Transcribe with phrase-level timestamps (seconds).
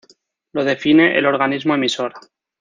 [0.53, 2.13] Lo define el organismo emisor.